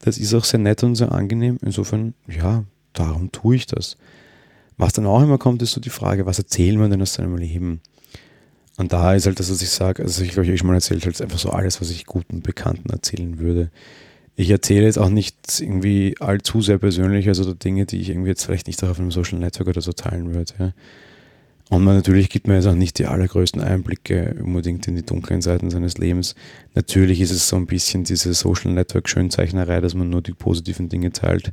[0.00, 1.58] Das ist auch sehr nett und sehr angenehm.
[1.62, 3.96] Insofern, ja, darum tue ich das.
[4.76, 7.36] Was dann auch immer kommt, ist so die Frage, was erzählen wir denn aus seinem
[7.36, 7.80] Leben?
[8.76, 11.04] Und da ist halt das, was ich sage, also ich glaube, ich schon mal erzählt,
[11.04, 13.70] halt einfach so alles, was ich guten Bekannten erzählen würde.
[14.36, 18.44] Ich erzähle jetzt auch nicht irgendwie allzu sehr Persönliches oder Dinge, die ich irgendwie jetzt
[18.44, 20.52] vielleicht nicht auf einem Social Network oder so teilen würde.
[20.58, 20.72] Ja.
[21.70, 25.40] Und man, natürlich gibt man jetzt auch nicht die allergrößten Einblicke unbedingt in die dunklen
[25.40, 26.34] Seiten seines Lebens.
[26.74, 30.88] Natürlich ist es so ein bisschen diese Social Network Schönzeichnerei, dass man nur die positiven
[30.88, 31.52] Dinge teilt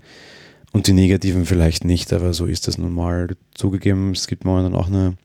[0.74, 4.12] und die negativen vielleicht nicht, aber so ist das nun mal zugegeben.
[4.12, 5.16] Es gibt momentan auch eine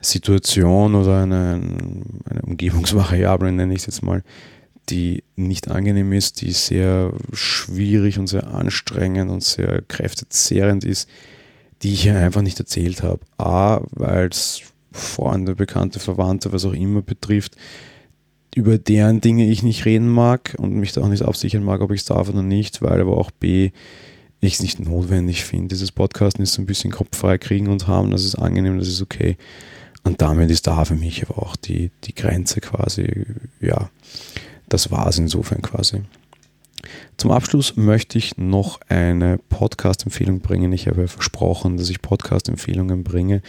[0.00, 1.60] Situation oder eine,
[2.28, 4.22] eine Umgebungsvariable, nenne ich es jetzt mal,
[4.88, 11.08] die nicht angenehm ist, die sehr schwierig und sehr anstrengend und sehr kräftezehrend ist,
[11.82, 13.20] die ich hier einfach nicht erzählt habe.
[13.38, 17.56] A, weil es Freunde, Bekannte, Verwandte, was auch immer betrifft,
[18.54, 21.90] über deren Dinge ich nicht reden mag und mich da auch nicht absichern mag, ob
[21.90, 23.70] ich es darf oder nicht, weil aber auch B,
[24.40, 25.68] ich es nicht notwendig finde.
[25.68, 28.88] Dieses Podcasten ist so ein bisschen Kopf frei kriegen und haben, das ist angenehm, das
[28.88, 29.36] ist okay.
[30.04, 33.24] Und damit ist da für mich aber auch die, die Grenze quasi,
[33.60, 33.88] ja,
[34.68, 36.02] das war es insofern quasi.
[37.16, 40.72] Zum Abschluss möchte ich noch eine Podcast-Empfehlung bringen.
[40.72, 43.42] Ich habe ja versprochen, dass ich Podcast-Empfehlungen bringe.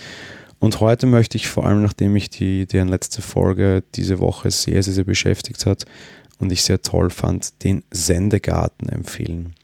[0.60, 4.82] Und heute möchte ich vor allem, nachdem ich die, deren letzte Folge diese Woche sehr,
[4.82, 5.86] sehr, sehr beschäftigt hat
[6.40, 9.56] und ich sehr toll fand, den Sendegarten empfehlen.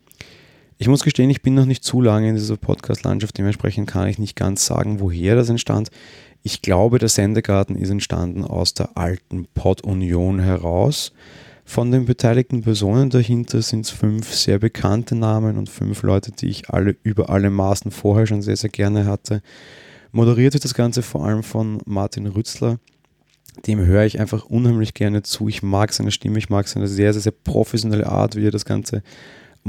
[0.77, 4.17] Ich muss gestehen, ich bin noch nicht zu lange in dieser Podcast-Landschaft, dementsprechend kann ich
[4.17, 5.89] nicht ganz sagen, woher das entstand.
[6.41, 11.12] Ich glaube, der Sendegarten ist entstanden aus der alten Pod-Union heraus.
[11.69, 16.47] Von den beteiligten Personen dahinter sind es fünf sehr bekannte Namen und fünf Leute, die
[16.47, 19.43] ich alle über alle Maßen vorher schon sehr, sehr gerne hatte.
[20.12, 22.79] Moderiert wird das Ganze vor allem von Martin Rützler.
[23.67, 25.47] Dem höre ich einfach unheimlich gerne zu.
[25.47, 28.65] Ich mag seine Stimme, ich mag seine sehr, sehr, sehr professionelle Art, wie er das
[28.65, 29.03] Ganze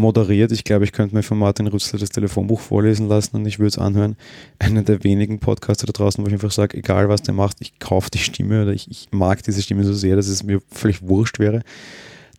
[0.00, 0.50] moderiert.
[0.52, 3.68] Ich glaube, ich könnte mir von Martin Rützler das Telefonbuch vorlesen lassen und ich würde
[3.68, 4.16] es anhören.
[4.58, 7.78] Einer der wenigen Podcaster da draußen, wo ich einfach sage, egal was der macht, ich
[7.78, 11.02] kaufe die Stimme oder ich, ich mag diese Stimme so sehr, dass es mir völlig
[11.02, 11.62] wurscht wäre.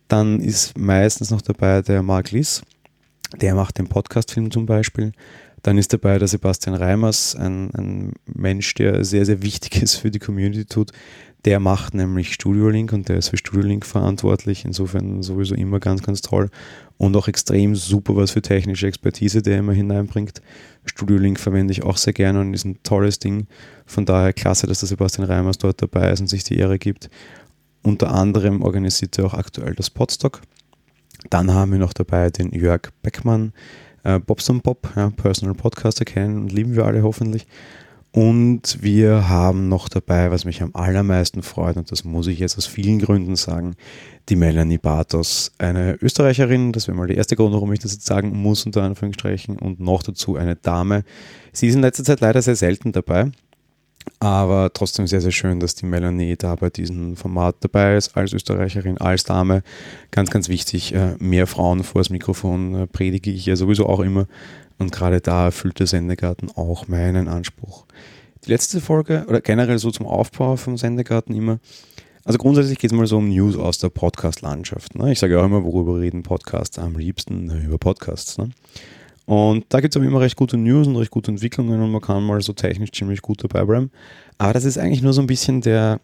[0.08, 2.62] Dann ist meistens noch dabei der Mark Liss,
[3.40, 5.12] der macht den Podcastfilm zum Beispiel.
[5.62, 10.10] Dann ist dabei der Sebastian Reimers, ein, ein Mensch, der sehr, sehr wichtig ist für
[10.10, 10.90] die Community tut.
[11.44, 14.64] Der macht nämlich Studio Link und der ist für Studio Link verantwortlich.
[14.64, 16.50] Insofern sowieso immer ganz, ganz toll
[17.02, 20.40] und auch extrem super was für technische Expertise, der immer hineinbringt.
[20.84, 23.48] Studio Link verwende ich auch sehr gerne und ist ein tolles Ding.
[23.86, 27.10] Von daher klasse, dass der Sebastian Reimers dort dabei ist und sich die Ehre gibt.
[27.82, 30.42] Unter anderem organisiert er auch aktuell das Podstock.
[31.28, 33.52] Dann haben wir noch dabei den Jörg Beckmann,
[34.04, 37.48] äh, Bobson Bob, ja, Personal Podcaster kennen und lieben wir alle hoffentlich.
[38.14, 42.58] Und wir haben noch dabei, was mich am allermeisten freut, und das muss ich jetzt
[42.58, 43.74] aus vielen Gründen sagen,
[44.28, 48.04] die Melanie Bartos, eine Österreicherin, das wäre mal der erste Grund, warum ich das jetzt
[48.04, 51.04] sagen muss, unter Anführungsstrichen, und noch dazu eine Dame.
[51.52, 53.32] Sie ist in letzter Zeit leider sehr selten dabei,
[54.20, 58.32] aber trotzdem sehr, sehr schön, dass die Melanie da bei diesem Format dabei ist, als
[58.32, 59.62] Österreicherin, als Dame.
[60.10, 64.00] Ganz, ganz wichtig, äh, mehr Frauen vor das Mikrofon äh, predige ich ja sowieso auch
[64.00, 64.26] immer.
[64.78, 67.86] Und gerade da erfüllt der Sendegarten auch meinen Anspruch.
[68.44, 71.60] Die letzte Folge, oder generell so zum Aufbau vom Sendegarten immer,
[72.24, 74.94] also grundsätzlich geht es mal so um News aus der Podcast-Landschaft.
[74.94, 75.12] Ne?
[75.12, 77.50] Ich sage auch immer, worüber reden Podcasts am liebsten?
[77.64, 78.38] Über Podcasts.
[78.38, 78.50] Ne?
[79.26, 82.00] Und da gibt es aber immer recht gute News und recht gute Entwicklungen und man
[82.00, 83.90] kann mal so technisch ziemlich gut dabei bleiben.
[84.38, 86.00] Aber das ist eigentlich nur so ein bisschen der,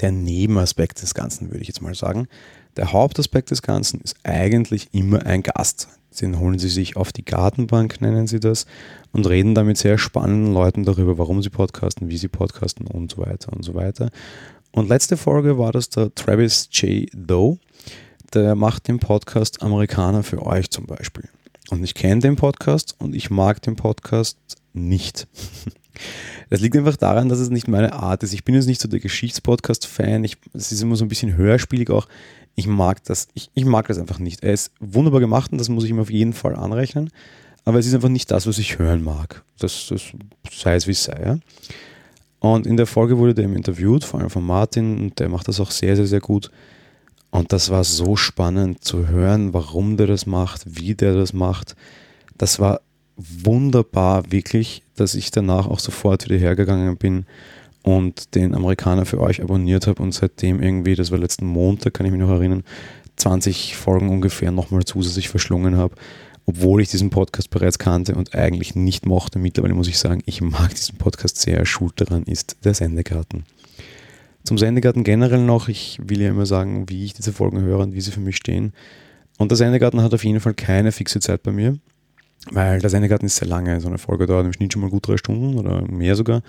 [0.00, 2.28] der Nebenaspekt des Ganzen, würde ich jetzt mal sagen.
[2.76, 5.88] Der Hauptaspekt des Ganzen ist eigentlich immer ein Gast.
[6.20, 8.66] Den holen sie sich auf die Gartenbank, nennen sie das,
[9.12, 13.12] und reden da mit sehr spannenden Leuten darüber, warum sie podcasten, wie sie podcasten und
[13.12, 14.10] so weiter und so weiter.
[14.72, 17.08] Und letzte Folge war das der Travis J.
[17.12, 17.58] Doe.
[18.34, 21.28] Der macht den Podcast Amerikaner für euch zum Beispiel.
[21.70, 24.38] Und ich kenne den Podcast und ich mag den Podcast
[24.72, 25.26] nicht.
[26.48, 28.32] Das liegt einfach daran, dass es nicht meine Art ist.
[28.32, 30.24] Ich bin jetzt nicht so der Geschichtspodcast-Fan.
[30.54, 32.08] Es ist immer so ein bisschen hörspielig auch.
[32.54, 33.28] Ich mag das.
[33.34, 34.42] Ich, ich mag das einfach nicht.
[34.42, 37.10] Er ist wunderbar gemacht und das muss ich ihm auf jeden Fall anrechnen.
[37.64, 39.44] Aber es ist einfach nicht das, was ich hören mag.
[39.58, 40.02] Das, das
[40.50, 41.22] sei es wie es sei.
[41.22, 41.38] Ja?
[42.40, 45.60] Und in der Folge wurde der interviewt, vor allem von Martin, und der macht das
[45.60, 46.50] auch sehr, sehr, sehr gut.
[47.30, 51.76] Und das war so spannend zu hören, warum der das macht, wie der das macht.
[52.36, 52.80] Das war
[53.16, 57.26] wunderbar, wirklich, dass ich danach auch sofort wieder hergegangen bin
[57.82, 62.06] und den Amerikaner für euch abonniert habe und seitdem irgendwie, das war letzten Montag, kann
[62.06, 62.64] ich mich noch erinnern,
[63.16, 65.94] 20 Folgen ungefähr nochmal zusätzlich verschlungen habe,
[66.46, 69.38] obwohl ich diesen Podcast bereits kannte und eigentlich nicht mochte.
[69.38, 71.64] Mittlerweile muss ich sagen, ich mag diesen Podcast sehr.
[71.66, 73.44] Schuld daran ist der Sendegarten.
[74.44, 77.94] Zum Sendegarten generell noch, ich will ja immer sagen, wie ich diese Folgen höre und
[77.94, 78.72] wie sie für mich stehen.
[79.38, 81.78] Und der Sendegarten hat auf jeden Fall keine fixe Zeit bei mir,
[82.50, 83.80] weil der Sendegarten ist sehr lange.
[83.80, 86.42] So eine Folge dauert im Schnitt schon mal gut drei Stunden oder mehr sogar.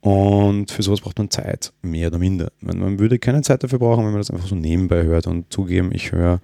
[0.00, 2.52] Und für sowas braucht man Zeit, mehr oder minder.
[2.60, 5.90] Man würde keine Zeit dafür brauchen, wenn man das einfach so nebenbei hört und zugeben,
[5.92, 6.40] ich höre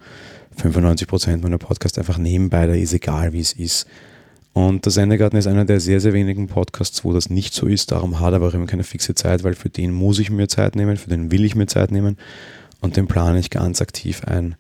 [0.60, 3.86] 95% meiner Podcasts einfach nebenbei, da ist egal, wie es ist.
[4.56, 7.92] Und der Sendegarten ist einer der sehr, sehr wenigen Podcasts, wo das nicht so ist.
[7.92, 10.48] Darum hat er aber auch immer keine fixe Zeit, weil für den muss ich mir
[10.48, 12.16] Zeit nehmen, für den will ich mir Zeit nehmen
[12.80, 14.54] und den plane ich ganz aktiv ein.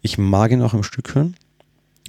[0.00, 1.36] Ich mag ihn auch am Stück hören.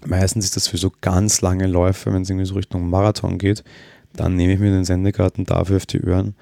[0.06, 3.66] Meistens ist das für so ganz lange Läufe, wenn es irgendwie so Richtung Marathon geht.
[4.14, 6.36] Dann nehme ich mir den Sendegarten dafür auf die Ohren,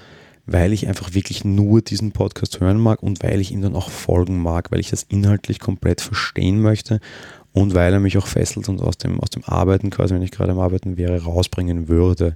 [0.46, 3.90] weil ich einfach wirklich nur diesen Podcast hören mag und weil ich ihm dann auch
[3.90, 7.00] folgen mag, weil ich das inhaltlich komplett verstehen möchte
[7.54, 10.32] und weil er mich auch fesselt und aus dem, aus dem Arbeiten quasi, wenn ich
[10.32, 12.36] gerade am Arbeiten wäre, rausbringen würde.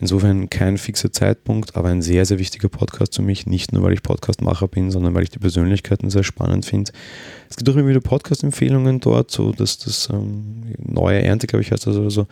[0.00, 3.46] Insofern kein fixer Zeitpunkt, aber ein sehr, sehr wichtiger Podcast für mich.
[3.46, 6.90] Nicht nur, weil ich Podcastmacher bin, sondern weil ich die Persönlichkeiten sehr spannend finde.
[7.50, 11.70] Es gibt auch immer wieder Podcast-Empfehlungen dort, so dass das ähm, neue Ernte, glaube ich,
[11.70, 12.26] heißt das oder so.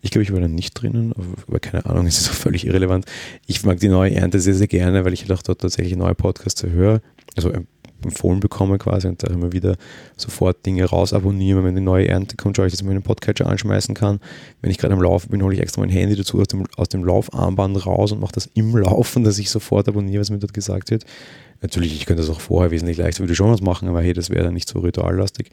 [0.00, 1.14] Ich glaube, ich war da nicht drinnen,
[1.46, 3.06] aber keine Ahnung, es ist auch völlig irrelevant.
[3.46, 6.16] Ich mag die neue Ernte sehr, sehr gerne, weil ich halt auch dort tatsächlich neue
[6.16, 7.00] Podcasts höre.
[7.36, 7.68] Also ähm,
[8.04, 9.76] empfohlen bekomme quasi und da immer wieder
[10.16, 11.64] sofort Dinge rausabonniere.
[11.64, 14.20] Wenn die neue Ernte kommt, schaue ich, dass ich meinen Podcatcher anschmeißen kann.
[14.60, 16.88] Wenn ich gerade am Laufen bin, hole ich extra mein Handy dazu aus dem, aus
[16.88, 20.54] dem Laufarmband raus und mache das im Laufen, dass ich sofort abonniere, was mir dort
[20.54, 21.04] gesagt wird.
[21.60, 24.30] Natürlich, ich könnte das auch vorher wesentlich leichter würde schon was machen, aber hey, das
[24.30, 25.50] wäre dann nicht so rituallastig.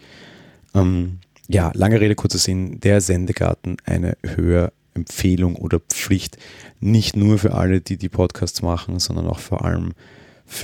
[0.74, 6.38] Ähm, ja, lange Rede, kurzer Sinn, der Sendegarten eine Hörempfehlung oder Pflicht,
[6.80, 10.19] nicht nur für alle, die die Podcasts machen, sondern auch vor allem für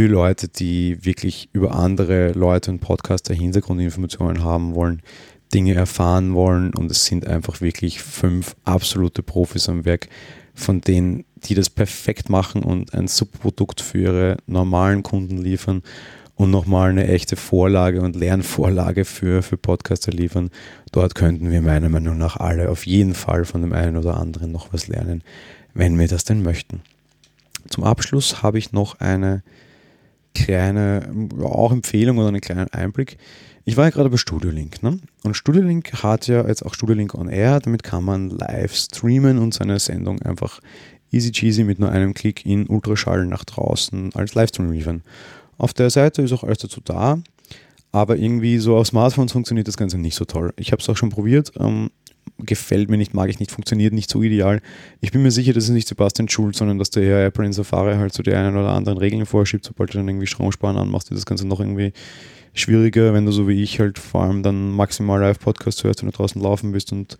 [0.07, 5.01] Leute, die wirklich über andere Leute und Podcaster Hintergrundinformationen haben wollen,
[5.53, 10.09] Dinge erfahren wollen und es sind einfach wirklich fünf absolute Profis am Werk,
[10.53, 15.81] von denen, die das perfekt machen und ein Subprodukt für ihre normalen Kunden liefern
[16.35, 20.49] und nochmal eine echte Vorlage und Lernvorlage für, für Podcaster liefern.
[20.91, 24.51] Dort könnten wir meiner Meinung nach alle auf jeden Fall von dem einen oder anderen
[24.51, 25.23] noch was lernen,
[25.73, 26.81] wenn wir das denn möchten.
[27.69, 29.43] Zum Abschluss habe ich noch eine
[30.35, 31.09] kleine
[31.41, 33.17] auch Empfehlung oder einen kleinen Einblick.
[33.63, 34.83] Ich war ja gerade bei Studiolink.
[34.83, 34.99] Ne?
[35.23, 37.59] Und Studiolink hat ja jetzt auch Studiolink on Air.
[37.59, 40.59] Damit kann man live streamen und seine Sendung einfach
[41.11, 45.01] easy cheesy mit nur einem Klick in Ultraschall nach draußen als Livestream liefern.
[45.57, 47.17] Auf der Seite ist auch alles dazu da.
[47.91, 50.53] Aber irgendwie so auf Smartphones funktioniert das Ganze nicht so toll.
[50.57, 51.53] Ich habe es auch schon probiert.
[51.57, 51.89] Ähm,
[52.37, 54.61] gefällt mir nicht, mag ich nicht, funktioniert nicht so ideal.
[55.01, 57.53] Ich bin mir sicher, das ist nicht Sebastian schuld, sondern dass der Herr Apple in
[57.53, 61.09] Safari halt so die einen oder anderen Regeln vorschiebt, sobald du dann irgendwie Stromsparen anmachst,
[61.09, 61.93] wird das Ganze noch irgendwie
[62.53, 66.17] schwieriger, wenn du so wie ich halt vor allem dann maximal Live-Podcast hörst, wenn du
[66.17, 67.17] draußen laufen bist und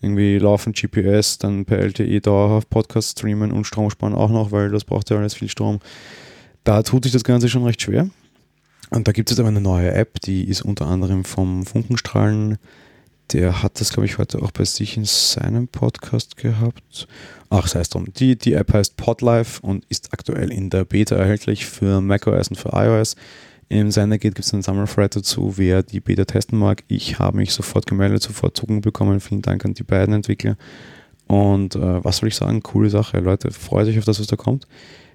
[0.00, 4.70] irgendwie laufen GPS, dann per LTE dauerhaft Podcast streamen und Strom sparen auch noch, weil
[4.70, 5.80] das braucht ja alles viel Strom.
[6.62, 8.08] Da tut sich das Ganze schon recht schwer.
[8.90, 12.58] Und da gibt es aber eine neue App, die ist unter anderem vom Funkenstrahlen
[13.32, 17.08] der hat das, glaube ich, heute auch bei sich in seinem Podcast gehabt.
[17.50, 18.12] Ach, sei es drum.
[18.12, 22.56] Die, die App heißt Podlife und ist aktuell in der Beta erhältlich für macOS und
[22.56, 23.16] für iOS.
[23.68, 26.84] Im Sender geht gibt es einen Sammelthread dazu, wer die Beta testen mag.
[26.88, 29.20] Ich habe mich sofort gemeldet, sofort Zugang bekommen.
[29.20, 30.56] Vielen Dank an die beiden Entwickler.
[31.26, 32.62] Und äh, was soll ich sagen?
[32.62, 33.18] Coole Sache.
[33.18, 34.66] Leute, freut euch auf das, was da kommt.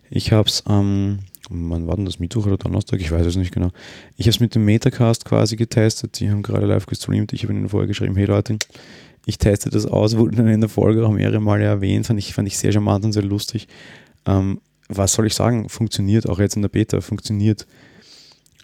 [0.10, 1.20] Ich habe es am
[1.50, 3.02] wann war denn das, Mittwoch oder Donnerstag?
[3.02, 3.70] Ich weiß es nicht genau.
[4.16, 6.20] Ich habe es mit dem Metacast quasi getestet.
[6.20, 7.34] Die haben gerade live gestreamt.
[7.34, 8.58] Ich habe ihnen vorher geschrieben, hey Leute,
[9.26, 12.08] ich teste das aus, wurde dann in der Folge auch mehrere Male erwähnt.
[12.08, 13.68] Fand ich, fand ich sehr charmant und sehr lustig.
[14.26, 15.70] Ähm, was soll ich sagen?
[15.70, 17.68] Funktioniert, auch jetzt in der Beta, funktioniert.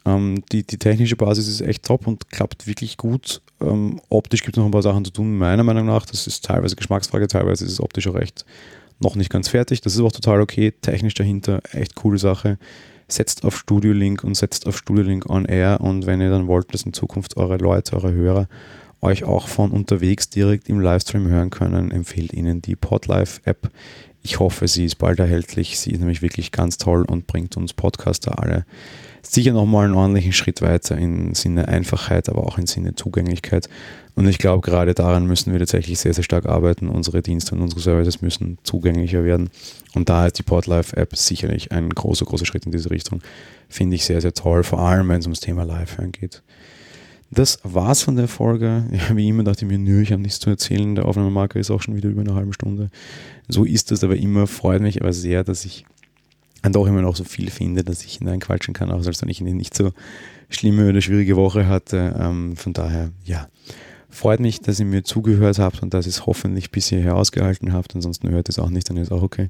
[0.06, 3.42] Ähm, die, die technische Basis ist echt top und klappt wirklich gut.
[3.62, 6.06] Ähm, optisch gibt es noch ein paar Sachen zu tun, meiner Meinung nach.
[6.06, 8.46] Das ist teilweise Geschmacksfrage, teilweise ist es optisch auch echt
[9.00, 9.82] noch nicht ganz fertig.
[9.82, 10.72] Das ist auch total okay.
[10.82, 12.58] Technisch dahinter, echt coole Sache.
[13.08, 15.82] Setzt auf Studio Link und setzt auf Studio Link on Air.
[15.82, 18.48] Und wenn ihr dann wollt, dass in Zukunft eure Leute, eure Hörer
[19.02, 23.70] euch auch von unterwegs direkt im Livestream hören können, empfehlt Ihnen die Podlife App.
[24.24, 25.78] Ich hoffe, sie ist bald erhältlich.
[25.78, 28.66] Sie ist nämlich wirklich ganz toll und bringt uns Podcaster alle
[29.28, 33.70] sicher nochmal einen ordentlichen Schritt weiter im Sinne Einfachheit, aber auch im Sinne Zugänglichkeit.
[34.16, 36.88] Und ich glaube, gerade daran müssen wir tatsächlich sehr, sehr stark arbeiten.
[36.88, 39.50] Unsere Dienste und unsere Services müssen zugänglicher werden.
[39.94, 43.22] Und da ist die Podlife-App sicherlich ein großer, großer Schritt in diese Richtung.
[43.68, 46.44] Finde ich sehr, sehr toll, vor allem wenn es ums Thema Live-Hören geht.
[47.30, 48.86] Das war's von der Folge.
[48.92, 50.96] Ja, wie immer dachte ich mir, nö, ich habe nichts zu erzählen.
[50.96, 52.90] Der Aufnahmemarker ist auch schon wieder über eine halbe Stunde.
[53.50, 54.48] So ist es aber immer.
[54.48, 55.86] Freut mich aber sehr, dass ich
[56.66, 59.40] und auch immer noch so viel finde, dass ich hineinquatschen kann, auch als wenn ich
[59.40, 59.92] eine nicht so
[60.50, 62.16] schlimme oder schwierige Woche hatte.
[62.20, 63.48] Ähm, von daher, ja,
[64.10, 67.74] freut mich, dass ihr mir zugehört habt und dass ihr es hoffentlich bis hierher ausgehalten
[67.74, 67.96] habt.
[67.96, 69.50] Ansonsten hört es auch nicht, dann ist auch okay.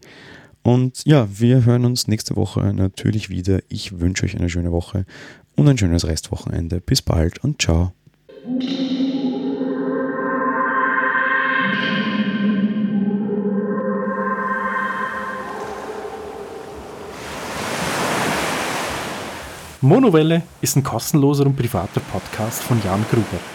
[0.63, 3.59] Und ja, wir hören uns nächste Woche natürlich wieder.
[3.69, 5.05] Ich wünsche euch eine schöne Woche
[5.55, 6.81] und ein schönes Restwochenende.
[6.81, 7.93] Bis bald und ciao.
[19.81, 23.54] Monowelle ist ein kostenloser und privater Podcast von Jan Gruber.